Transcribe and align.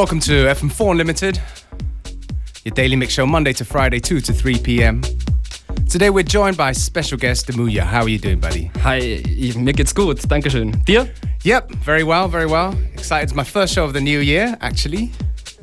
Welcome 0.00 0.20
to 0.20 0.46
FM4 0.46 0.92
Unlimited, 0.92 1.38
your 2.64 2.74
daily 2.74 2.96
mix 2.96 3.12
show 3.12 3.26
Monday 3.26 3.52
to 3.52 3.66
Friday, 3.66 4.00
2 4.00 4.22
to 4.22 4.32
3 4.32 4.58
p.m. 4.60 5.02
Today 5.90 6.08
we're 6.08 6.24
joined 6.24 6.56
by 6.56 6.72
special 6.72 7.18
guest 7.18 7.46
Demuja. 7.48 7.82
How 7.82 8.00
are 8.00 8.08
you 8.08 8.18
doing, 8.18 8.40
buddy? 8.40 8.70
Hi, 8.78 9.22
mir 9.58 9.74
geht's 9.74 9.92
gut, 9.92 10.16
dankeschön. 10.26 10.82
Dir? 10.86 11.06
Yep, 11.44 11.72
very 11.84 12.02
well, 12.02 12.28
very 12.28 12.46
well. 12.46 12.74
Excited. 12.94 13.24
It's 13.24 13.34
my 13.34 13.44
first 13.44 13.74
show 13.74 13.84
of 13.84 13.92
the 13.92 14.00
new 14.00 14.20
year, 14.20 14.56
actually. 14.62 15.10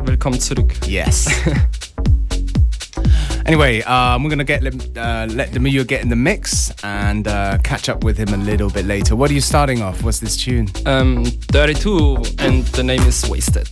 Willkommen 0.05 0.40
zurück. 0.40 0.88
Yes. 0.88 1.27
anyway, 3.48 3.81
um, 3.81 4.23
we're 4.23 4.30
gonna 4.30 4.44
get 4.44 4.62
uh, 4.63 5.26
let 5.31 5.49
Demuja 5.49 5.84
get 5.84 6.04
in 6.04 6.09
the 6.09 6.16
mix 6.16 6.72
and 6.84 7.27
uh, 7.27 7.58
catch 7.63 7.90
up 7.90 8.04
with 8.04 8.20
him 8.20 8.31
a 8.35 8.38
little 8.38 8.70
bit 8.70 8.85
later. 8.85 9.16
What 9.16 9.31
are 9.31 9.34
you 9.34 9.41
starting 9.41 9.81
off? 9.81 10.04
What's 10.04 10.20
this 10.20 10.38
tune? 10.38 10.70
Um, 10.85 11.26
32 11.26 12.17
and 12.38 12.63
the 12.76 12.84
name 12.84 13.02
is 13.02 13.27
Wasted. 13.27 13.67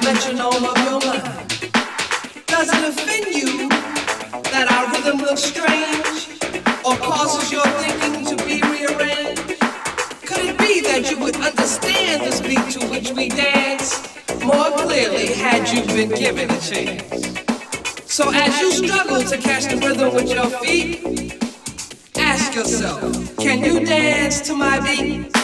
the 0.00 0.04
metronome 0.12 0.64
of 0.64 0.76
your 0.84 1.00
mind. 1.00 1.48
Does 2.46 2.68
it 2.68 2.84
offend 2.84 3.34
you 3.34 3.68
that 4.52 4.68
our 4.70 4.92
rhythm 4.92 5.18
looks 5.24 5.42
strange 5.42 6.28
or 6.84 6.96
causes 6.96 7.50
your 7.50 7.64
thinking 7.80 8.26
to 8.26 8.36
be 8.44 8.60
rearranged? 8.60 9.58
Could 10.26 10.44
it 10.44 10.58
be 10.58 10.82
that 10.82 11.10
you 11.10 11.18
would 11.18 11.36
understand 11.36 12.30
the 12.30 12.42
beat 12.46 12.78
to 12.78 12.86
which 12.88 13.12
we 13.12 13.30
dance 13.30 14.14
more 14.44 14.70
clearly 14.76 15.28
had 15.28 15.66
you 15.72 15.80
been 15.86 16.10
given 16.10 16.50
a 16.50 16.60
chance? 16.60 18.12
So 18.12 18.30
as 18.34 18.60
you 18.60 18.72
struggle 18.72 19.22
to 19.22 19.38
catch 19.38 19.64
the 19.64 19.78
rhythm 19.78 20.14
with 20.14 20.30
your 20.30 20.50
feet, 20.60 21.42
ask 22.18 22.54
yourself, 22.54 23.36
can 23.38 23.64
you 23.64 23.86
dance 23.86 24.42
to 24.42 24.54
my 24.54 24.78
beat? 24.80 25.35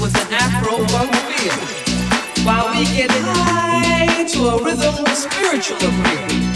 with 0.00 0.14
an 0.16 0.32
Afro 0.32 0.78
funk 0.88 1.14
feel. 1.36 1.52
While 2.44 2.70
we 2.72 2.84
get 2.96 3.10
high 3.10 4.24
to 4.24 4.38
a 4.48 4.64
rhythm 4.64 5.06
spiritual 5.14 5.76
appeal. 5.76 6.46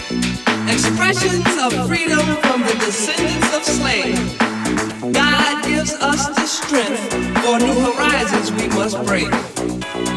Expressions 0.68 1.46
of 1.60 1.86
freedom 1.86 2.24
from 2.44 2.62
the 2.62 2.74
descendants 2.80 3.56
of 3.56 3.62
slaves. 3.64 4.36
God 5.12 5.64
gives 5.64 5.94
us 5.94 6.28
the 6.28 6.46
strength 6.46 7.12
for 7.42 7.58
new 7.58 7.78
horizons 7.92 8.52
we 8.52 8.68
must 8.68 8.96
break. 9.04 9.28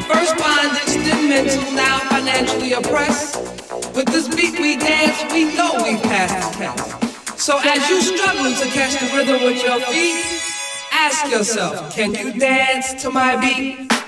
First 0.07 0.38
bondage, 0.38 0.95
then 1.03 1.29
mental, 1.29 1.72
now 1.74 2.00
financially 2.10 2.74
oppressed. 2.74 3.38
With 3.95 4.07
this 4.07 4.27
beat 4.33 4.60
we 4.60 4.77
dance, 4.77 5.22
we 5.33 5.45
know 5.55 5.75
we 5.83 5.98
pass 6.07 6.31
the 6.31 6.57
test. 6.57 7.39
So 7.39 7.60
as 7.60 7.89
you 7.89 8.01
struggle 8.01 8.53
to 8.53 8.65
catch 8.72 9.00
the 9.00 9.15
rhythm 9.15 9.43
with 9.43 9.63
your 9.63 9.79
feet, 9.91 10.52
Ask 10.95 11.27
yourself, 11.31 11.95
can 11.95 12.13
you 12.13 12.33
dance 12.33 12.93
to 13.01 13.09
my 13.09 13.35
beat? 13.38 14.02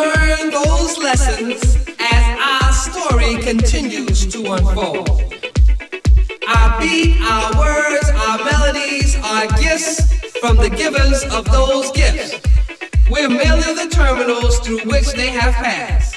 learn 0.00 0.50
those 0.50 0.98
lessons 0.98 1.76
as 1.98 2.24
our 2.40 2.72
story 2.72 3.42
continues 3.42 4.26
to 4.26 4.52
unfold. 4.52 5.08
Our 6.46 6.80
beat, 6.80 7.20
our 7.22 7.58
words, 7.58 8.10
our 8.10 8.38
melodies 8.44 9.04
our 9.24 9.46
gifts 9.58 10.12
from 10.38 10.56
the 10.56 10.70
givers 10.70 11.24
of 11.32 11.44
those 11.50 11.90
gifts. 11.92 12.40
We're 13.10 13.28
merely 13.28 13.74
the 13.74 13.88
terminals 13.90 14.58
through 14.60 14.80
which 14.80 15.12
they 15.12 15.28
have 15.28 15.54
passed. 15.54 16.16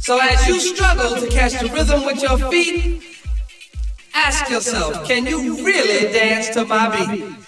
So 0.00 0.18
as 0.20 0.46
you 0.48 0.58
struggle 0.58 1.16
to 1.16 1.28
catch 1.28 1.52
the 1.60 1.68
rhythm 1.68 2.04
with 2.04 2.22
your 2.22 2.38
feet, 2.50 3.02
ask 4.14 4.50
yourself, 4.50 5.06
can 5.06 5.26
you 5.26 5.64
really 5.64 6.12
dance 6.12 6.48
to 6.50 6.64
my 6.64 6.88
beat? 6.96 7.47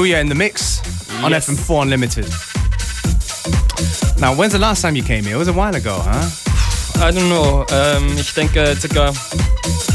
Demuja 0.00 0.20
in 0.20 0.28
the 0.30 0.34
mix 0.34 0.80
on 1.22 1.30
Yes. 1.30 1.46
FM4 1.48 1.82
Unlimited. 1.82 2.24
Now, 4.18 4.34
when's 4.34 4.52
the 4.52 4.58
last 4.58 4.80
time 4.82 4.96
you 4.96 5.02
came 5.02 5.24
here? 5.24 5.34
It 5.34 5.38
was 5.38 5.48
a 5.48 5.52
while 5.52 5.74
ago, 5.74 6.00
huh? 6.02 7.04
I 7.04 7.10
don't 7.10 7.28
know. 7.28 7.66
Ähm, 7.70 8.16
ich 8.18 8.32
denke 8.34 8.76
circa, 8.80 9.12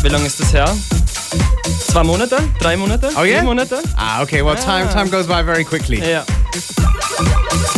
wie 0.04 0.10
lange 0.10 0.26
ist 0.28 0.39
das 0.39 0.52
her? 0.54 0.68
Zwei 1.88 2.04
Monate? 2.04 2.38
Drei 2.60 2.76
Monate? 2.78 3.10
Oh, 3.18 3.24
yeah? 3.24 3.39
Vier 3.39 3.44
Monate? 3.44 3.82
Ah, 3.98 4.22
okay. 4.22 4.41
Well, 4.44 4.56
time 4.56 4.88
Ah. 4.89 4.94
time 4.94 5.10
goes 5.10 5.26
by 5.28 5.41
very 5.44 5.63
quickly. 5.63 5.98
Ja. 6.00 6.24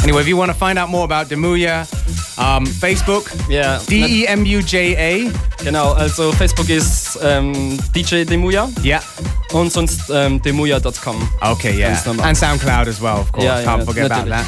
Anyway, 0.04 0.22
if 0.22 0.28
you 0.28 0.36
want 0.38 0.52
to 0.52 0.58
find 0.58 0.78
out 0.78 0.90
more 0.90 1.04
about 1.06 1.30
Demuja, 1.30 1.86
um, 2.38 2.66
Facebook, 2.66 3.32
yeah. 3.50 3.80
D 3.88 4.24
E 4.24 4.28
M 4.28 4.46
U 4.46 4.62
J 4.62 4.96
A. 4.98 5.32
Genau, 5.64 5.94
also 5.94 6.32
Facebook 6.34 6.70
ist 6.70 7.18
ähm, 7.22 7.78
DJ 7.94 8.24
Demuja 8.26 8.70
Yeah. 8.84 9.02
Und 9.54 9.72
sonst 9.72 10.10
ähm, 10.14 10.42
demuja.com. 10.42 11.30
Okay, 11.42 11.78
yeah. 11.78 11.98
And 12.22 12.38
SoundCloud 12.38 12.88
as 12.88 13.02
well, 13.02 13.20
of 13.20 13.32
course. 13.32 13.46
Yeah, 13.46 13.64
Can't 13.64 13.80
yeah, 13.80 13.86
forget 13.86 14.12
about 14.12 14.30
that. 14.30 14.46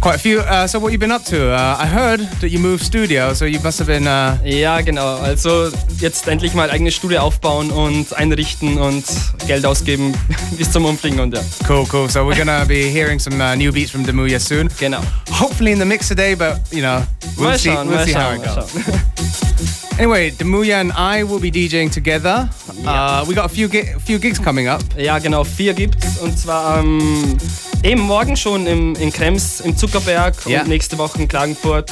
Quite 0.00 0.16
a 0.16 0.18
few. 0.18 0.40
Uh, 0.40 0.66
so, 0.66 0.78
what 0.78 0.92
you 0.92 0.98
been 0.98 1.10
up 1.10 1.24
to? 1.24 1.50
Uh, 1.54 1.76
I 1.78 1.86
heard 1.86 2.20
that 2.40 2.50
you 2.50 2.58
moved 2.58 2.84
studio, 2.84 3.32
so 3.32 3.46
you 3.46 3.58
must 3.60 3.78
have 3.78 3.86
been. 3.88 4.06
Uh, 4.06 4.36
Ja, 4.44 4.82
genau. 4.82 5.16
Also 5.16 5.70
jetzt 5.98 6.28
endlich 6.28 6.52
mal 6.52 6.70
eigene 6.70 6.90
Studio 6.90 7.20
aufbauen 7.20 7.70
und 7.70 8.14
einrichten 8.14 8.76
und 8.78 9.04
Geld 9.46 9.64
ausgeben 9.64 10.14
bis 10.58 10.70
zum 10.70 10.84
Umfliegen 10.84 11.20
und 11.20 11.34
ja. 11.34 11.40
cool, 11.66 11.86
cool. 11.90 12.10
So, 12.10 12.20
we're 12.20 12.36
gonna 12.36 12.66
be 12.66 12.90
hearing 12.90 13.18
some 13.18 13.40
uh, 13.42 13.56
new 13.56 13.72
beats 13.72 13.90
from 13.90 14.04
Demuja 14.04 14.38
soon. 14.38 14.68
Genau. 14.78 15.00
Hopefully 15.30 15.72
in 15.72 15.78
the 15.78 15.86
mix 15.86 16.06
today, 16.08 16.34
but 16.34 16.60
you 16.70 16.82
know, 16.82 17.02
we'll 17.38 17.48
mal 17.48 17.58
see. 17.58 17.70
schauen, 17.70 17.88
we'll 17.88 18.04
see 18.04 18.12
how 18.12 18.34
it 18.34 18.44
goes. 18.44 18.70
Anyway, 19.96 20.32
Demuja 20.32 20.80
and 20.80 20.92
I 20.92 21.22
will 21.22 21.38
be 21.38 21.52
DJing 21.52 21.88
together. 21.92 22.50
Uh, 22.86 23.24
we 23.26 23.34
got 23.34 23.46
a 23.46 23.48
few 23.48 23.68
gi- 23.68 23.94
few 24.04 24.18
gigs 24.18 24.38
coming 24.42 24.68
up. 24.68 24.82
Ja, 24.96 25.18
genau, 25.18 25.42
vier 25.44 25.72
gibt's 25.74 26.18
und 26.18 26.38
zwar 26.38 26.80
ähm, 26.80 27.36
eben 27.82 28.02
morgen 28.02 28.36
schon 28.36 28.66
im, 28.66 28.94
in 28.96 29.10
Krems 29.12 29.60
im 29.60 29.76
Zuckerberg 29.76 30.34
Ja. 30.46 30.60
und 30.62 30.68
nächste 30.68 30.98
Woche 30.98 31.20
in 31.22 31.28
Klagenfurt. 31.28 31.90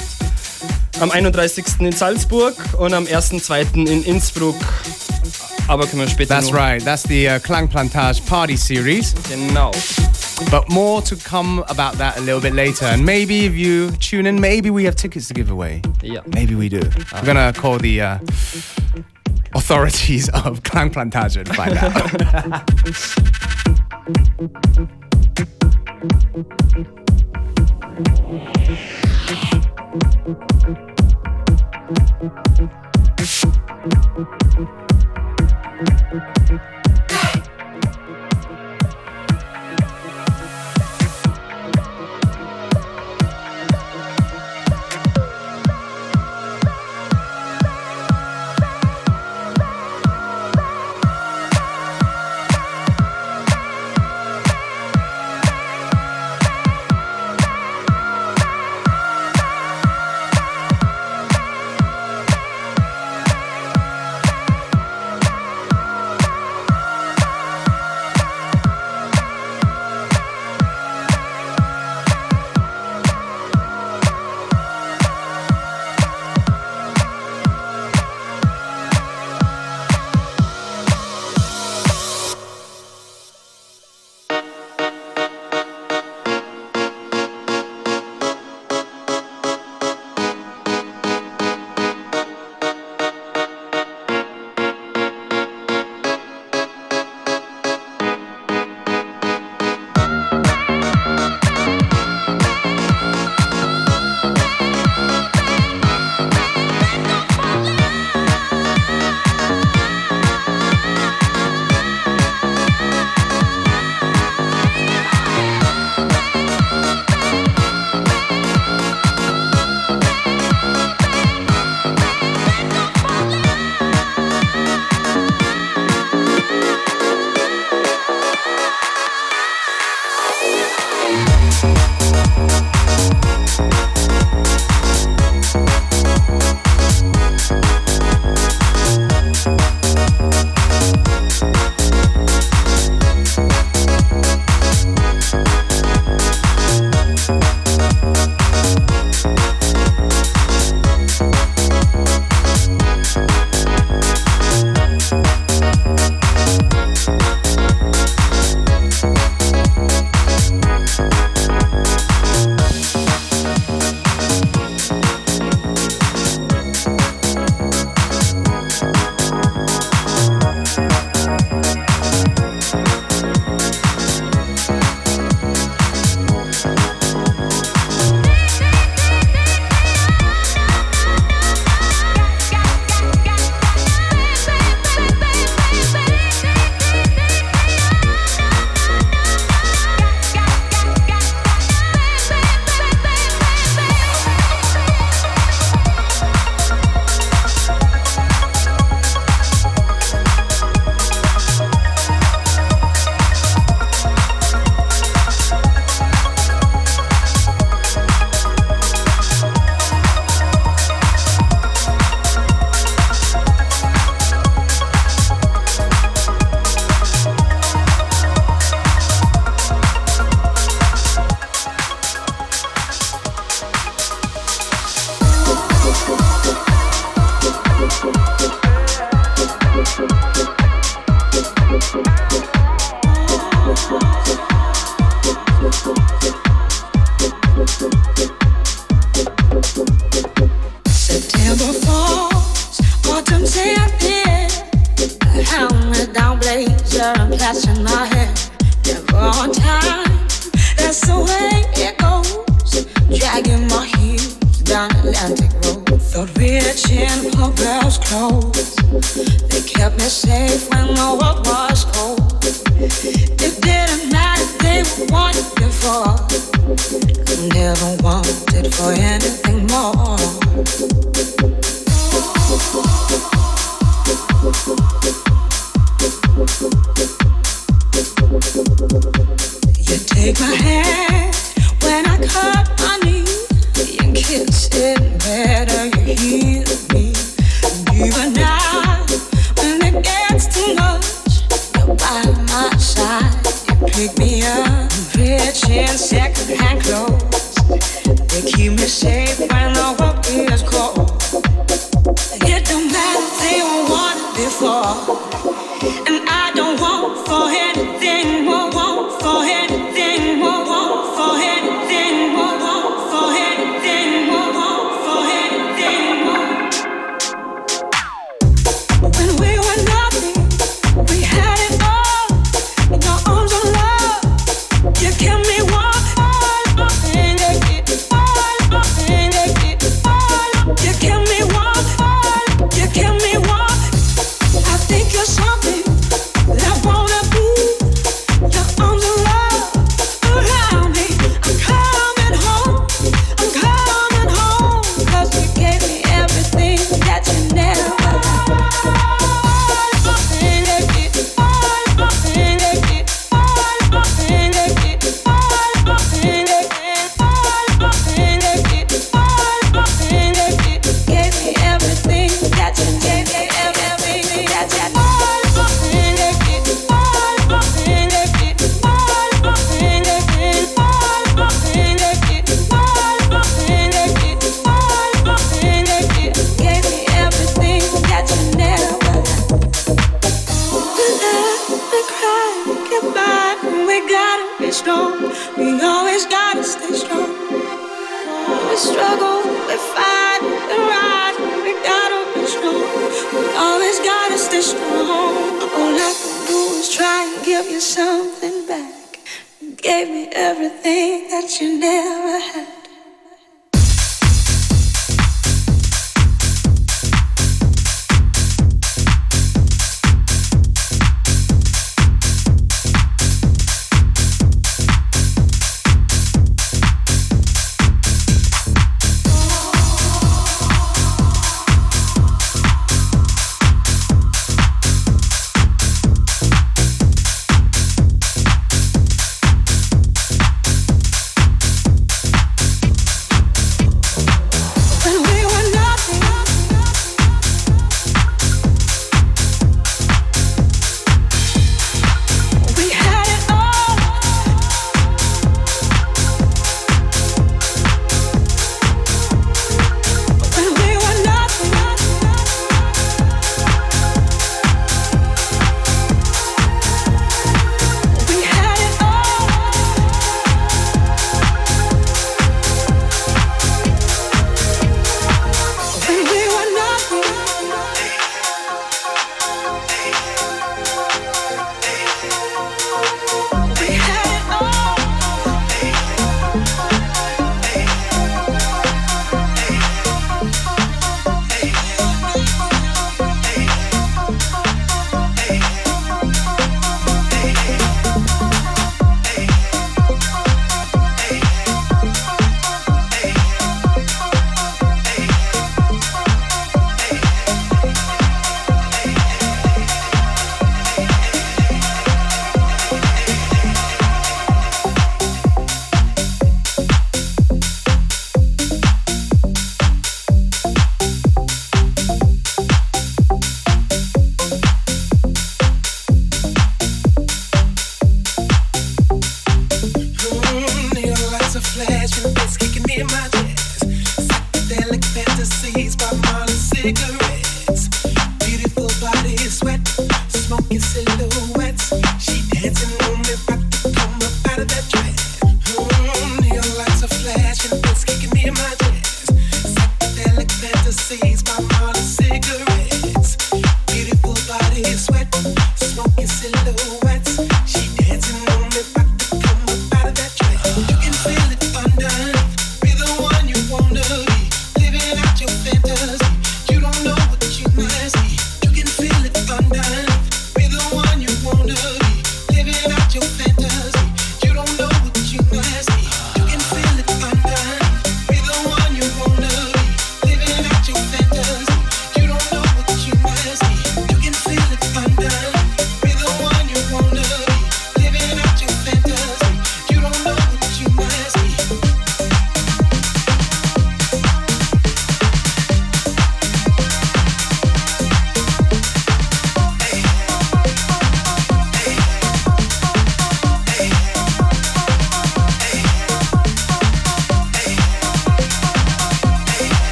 Am 1.00 1.10
31. 1.10 1.64
in 1.80 1.92
Salzburg 1.92 2.54
und 2.78 2.92
am 2.94 3.04
1.2. 3.04 3.74
in 3.88 4.04
Innsbruck. 4.04 4.56
Aber 5.68 5.86
können 5.86 6.02
wir 6.02 6.08
später 6.08 6.34
That's 6.34 6.50
noch- 6.50 6.58
right. 6.58 6.84
That's 6.84 7.04
the 7.04 7.26
uh, 7.28 7.38
Klang 7.40 7.68
Plantage 7.68 8.20
Party 8.26 8.56
Series. 8.56 9.14
Genau. 9.28 9.70
But 10.50 10.68
more 10.68 11.02
to 11.04 11.16
come 11.16 11.62
about 11.68 11.96
that 11.98 12.16
a 12.18 12.20
little 12.20 12.40
bit 12.40 12.52
later. 12.52 12.86
And 12.86 13.04
maybe 13.04 13.46
if 13.46 13.54
you 13.54 13.90
tune 13.98 14.26
in, 14.28 14.40
maybe 14.40 14.70
we 14.70 14.84
have 14.84 14.96
tickets 14.96 15.28
to 15.28 15.34
give 15.34 15.50
away. 15.50 15.80
Ja. 16.02 16.20
Maybe 16.34 16.54
we 16.54 16.68
do. 16.68 16.80
We're 17.12 17.24
gonna 17.24 17.52
call 17.52 17.78
the 17.78 18.00
uh, 18.02 18.18
authorities 19.54 20.28
of 20.30 20.62
Klang 20.64 20.90
Plantage 20.90 21.36
and 21.36 21.48
find 21.54 21.76
out. 21.76 21.92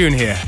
tune 0.00 0.14
here. 0.14 0.38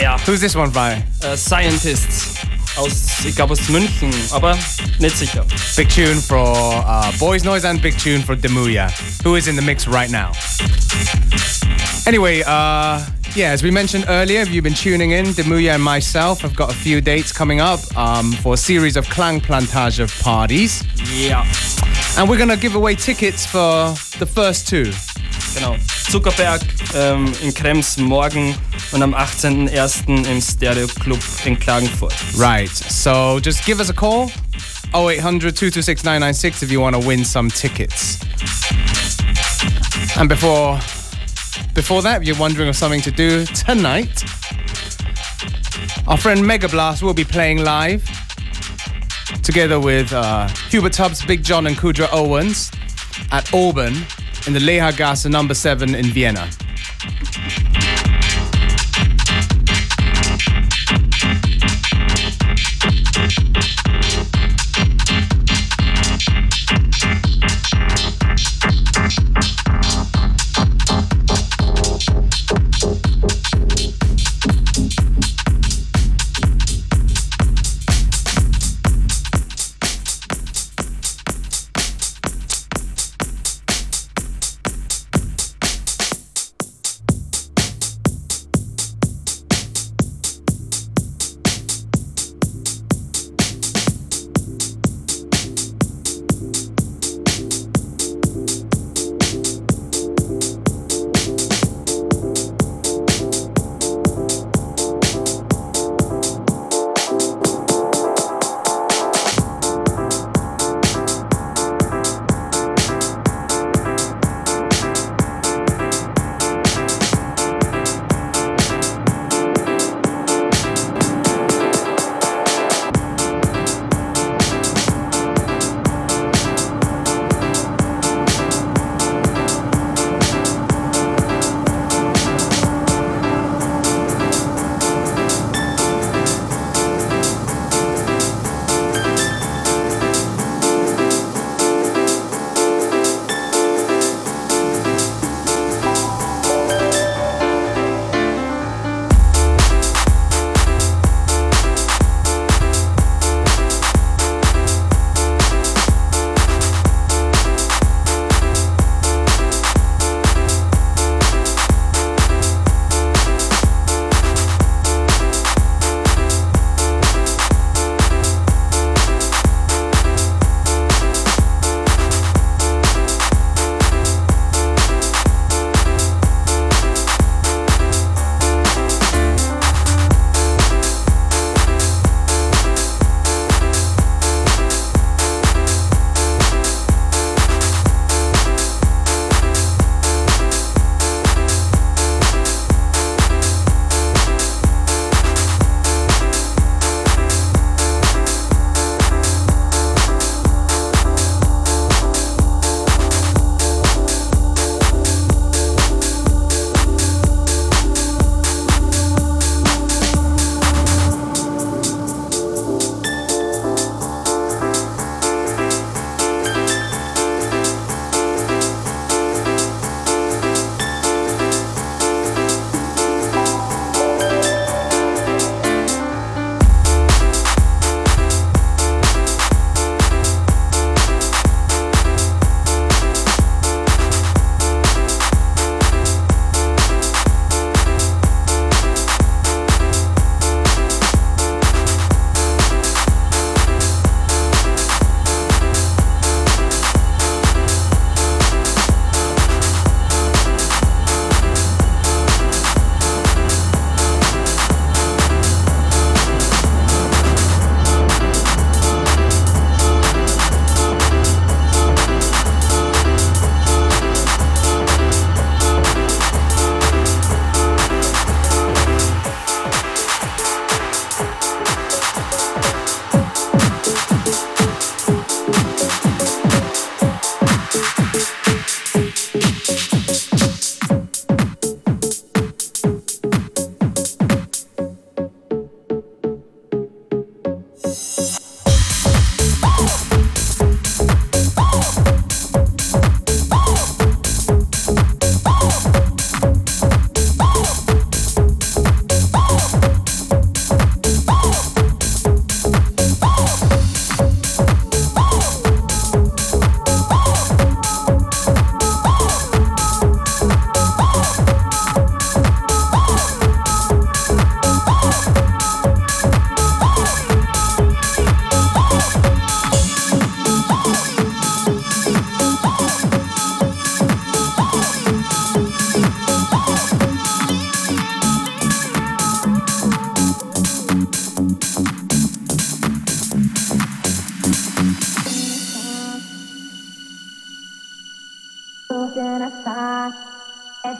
Yeah. 0.00 0.18
Who's 0.18 0.40
this 0.40 0.54
one 0.54 0.70
by? 0.70 1.02
Scientists. 1.34 2.38
Aus, 2.76 3.24
ich 3.24 3.34
glaube 3.34 3.52
aus 3.54 3.68
München, 3.68 4.12
aber 4.32 4.56
nicht 5.00 5.16
sicher. 5.16 5.44
Big 5.76 5.88
tune 5.88 6.20
for 6.20 6.54
uh, 6.86 7.10
Boys 7.18 7.42
Noize 7.42 7.68
and 7.68 7.82
big 7.82 7.98
tune 7.98 8.22
for 8.22 8.36
Demuja, 8.36 8.88
who 9.24 9.34
is 9.34 9.48
in 9.48 9.56
the 9.56 9.62
mix 9.62 9.88
right 9.88 10.10
now. 10.12 10.30
Anyway, 12.06 12.42
uh, 12.46 13.04
yeah, 13.34 13.50
as 13.50 13.64
we 13.64 13.72
mentioned 13.72 14.04
earlier, 14.08 14.42
if 14.42 14.50
you've 14.50 14.62
been 14.62 14.74
tuning 14.74 15.10
in, 15.10 15.26
Demuja 15.34 15.74
and 15.74 15.82
myself 15.82 16.40
have 16.42 16.54
got 16.54 16.70
a 16.70 16.76
few 16.76 17.00
dates 17.00 17.32
coming 17.32 17.60
up 17.60 17.80
um, 17.96 18.30
for 18.42 18.54
a 18.54 18.56
series 18.56 18.96
of 18.96 19.08
Klang 19.10 19.40
Plantage 19.40 19.98
of 19.98 20.16
parties. 20.20 20.84
Ja, 21.12 21.44
And 22.16 22.28
we're 22.28 22.38
gonna 22.38 22.56
give 22.56 22.76
away 22.76 22.94
tickets 22.94 23.44
for 23.44 23.92
the 24.20 24.26
first 24.26 24.68
two. 24.68 24.92
Genau. 25.54 25.76
Zuckerberg 26.10 26.60
ähm, 26.94 27.32
in 27.42 27.54
Krems 27.54 27.96
morgen 27.96 28.54
und 28.92 29.02
am 29.02 29.14
18.01. 29.14 30.26
im 30.26 30.40
Stereo 30.40 30.86
Club 30.86 31.20
in 31.44 31.58
Klagenfurt. 31.58 32.14
Right, 32.36 32.70
so 32.70 33.40
just 33.40 33.64
give 33.64 33.80
us 33.80 33.90
a 33.90 33.92
call 33.92 34.30
0800 34.92 35.54
226 35.54 36.04
996 36.04 36.62
if 36.62 36.70
you 36.70 36.80
want 36.80 36.94
to 36.94 37.06
win 37.06 37.24
some 37.24 37.48
tickets. 37.50 38.18
And 40.18 40.28
before 40.28 40.80
before 41.74 42.02
that, 42.02 42.22
if 42.22 42.26
you're 42.26 42.38
wondering 42.38 42.68
of 42.68 42.76
something 42.76 43.00
to 43.02 43.10
do 43.10 43.44
tonight, 43.46 44.24
our 46.08 46.16
friend 46.16 46.44
Mega 46.44 46.68
Blast 46.68 47.02
will 47.02 47.14
be 47.14 47.24
playing 47.24 47.62
live 47.62 48.02
together 49.42 49.78
with 49.80 50.12
uh, 50.12 50.48
Hubert 50.70 50.92
Tubbs, 50.92 51.24
Big 51.24 51.42
John, 51.42 51.66
and 51.66 51.76
Kudra 51.76 52.08
Owens 52.12 52.70
at 53.30 53.52
Auburn 53.54 53.94
in 54.46 54.52
the 54.54 54.58
Leha 54.58 54.90
Lehergasse 54.90 55.28
number 55.28 55.54
7 55.54 55.94
in 55.94 56.06
Vienna. 56.06 56.48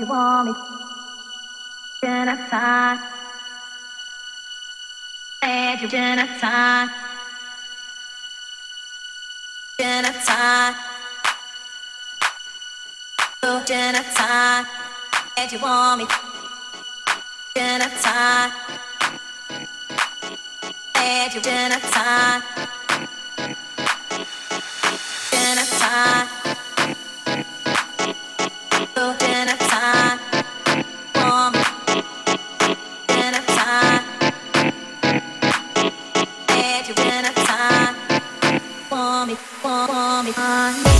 you 0.01 0.07
want 0.07 0.46
me. 0.48 0.55
Genocide. 2.03 2.98
Said 5.44 5.80
you 5.82 5.88
genocide. 5.88 6.88
Genocide. 9.78 10.74
You 13.42 13.62
genocide. 13.66 14.66
Said 15.36 15.53
you 15.53 15.59
want 15.59 15.98
me. 16.01 16.07
Genocide. 17.55 18.53
And 20.94 21.34
you 21.34 21.40
genocide. 21.42 22.42
Genocide. 25.30 26.28
You 28.96 29.14
genocide. 29.18 29.30
on. 40.37 40.99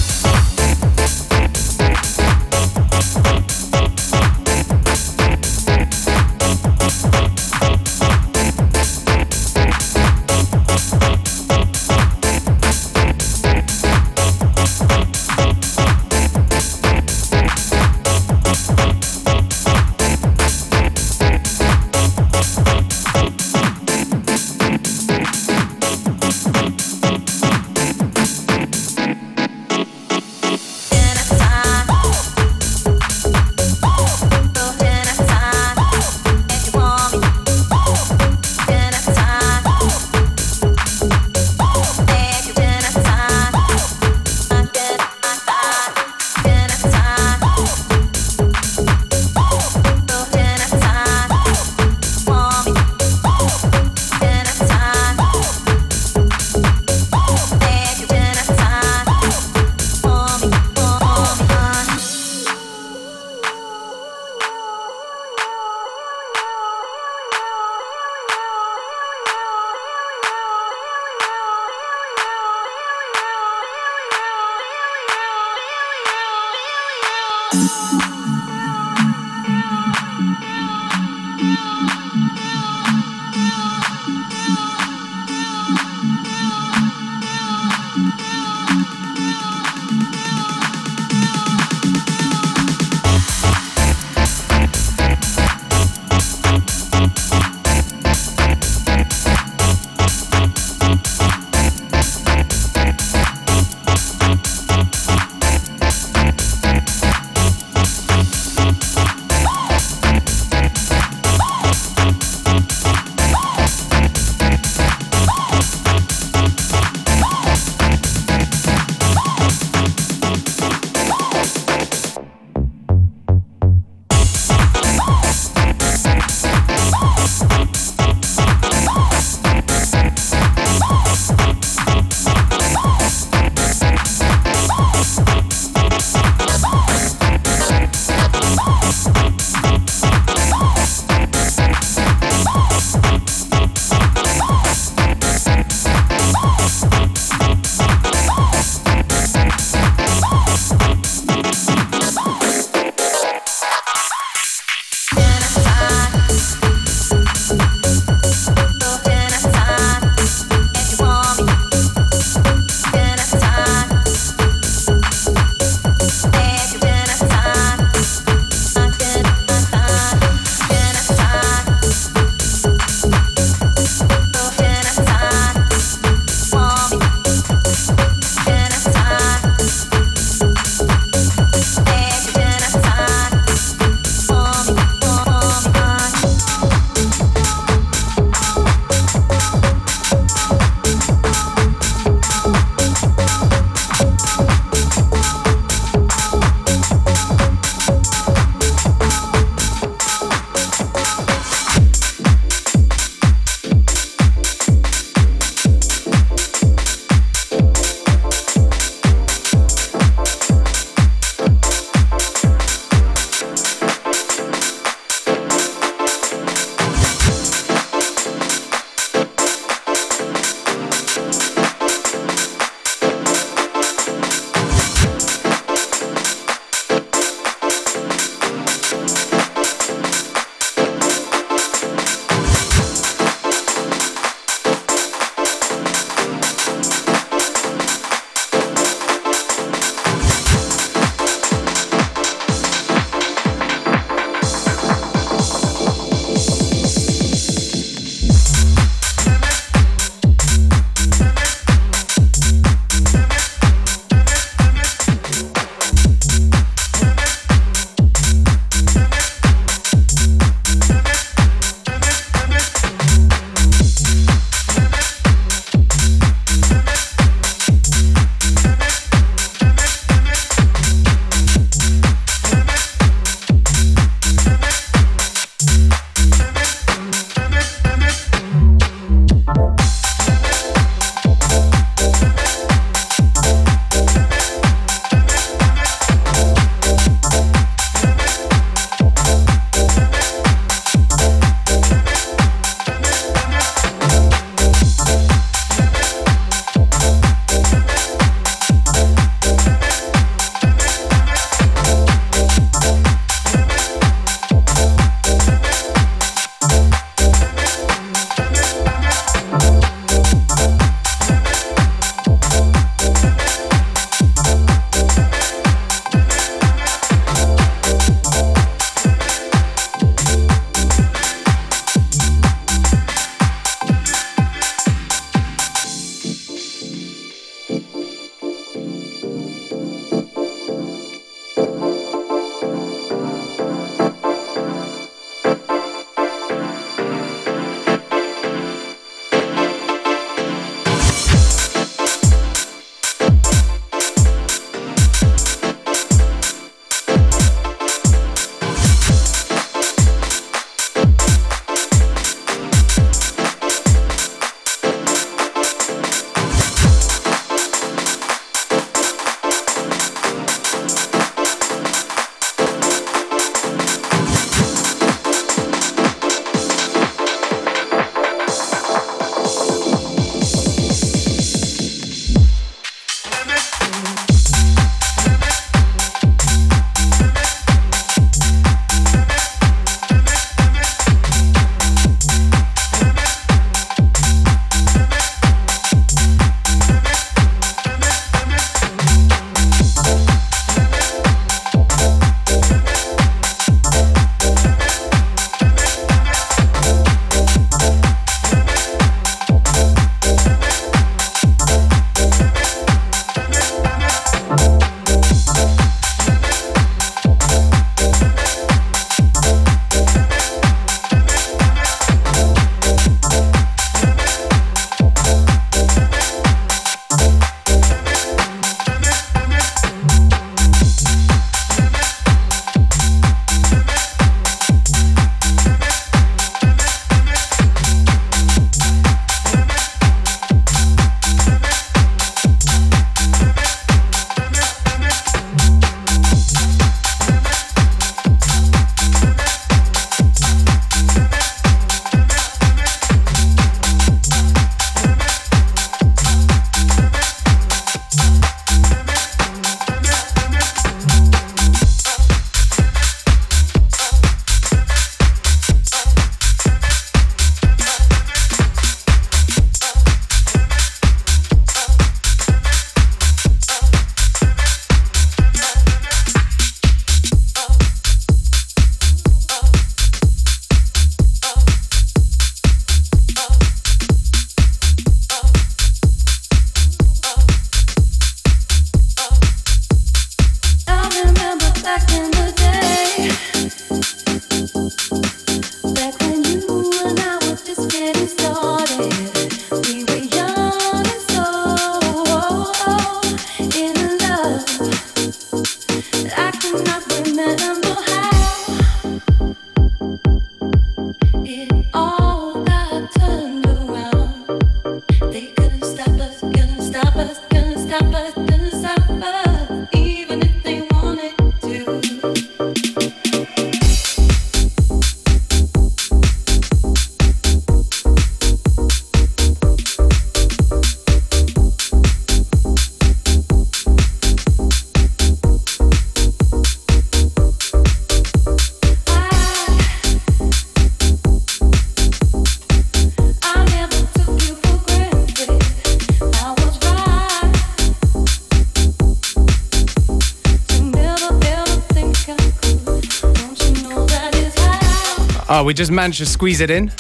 We 545.71 545.75
just 545.75 545.93
managed 545.93 546.19
to 546.19 546.27
squeeze 546.27 546.61
it 546.61 546.69
in. 546.69 546.91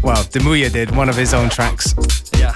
Well, 0.00 0.22
Demuja 0.30 0.70
did 0.70 0.94
one 0.94 1.08
of 1.08 1.16
his 1.16 1.34
own 1.34 1.50
tracks. 1.50 1.92
Ja. 2.38 2.52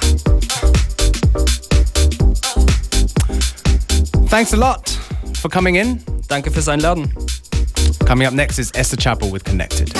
Thanks 4.28 4.52
a 4.52 4.56
lot 4.56 4.90
for 5.38 5.48
coming 5.48 5.74
in. 5.74 5.98
Danke 6.28 6.52
fürs 6.52 6.68
Einladen. 6.68 7.10
Coming 8.06 8.28
up 8.28 8.32
next 8.32 8.60
is 8.60 8.70
Esther 8.76 8.96
Chapel 8.96 9.28
with 9.28 9.42
Connected. 9.42 9.92